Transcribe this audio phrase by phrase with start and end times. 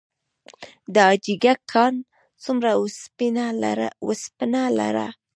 [0.93, 1.93] د حاجي ګک کان
[2.43, 5.07] څومره وسپنه لري؟